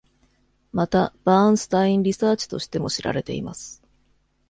[0.73, 3.83] また、バーンスタイン・リサーチとしても知られています。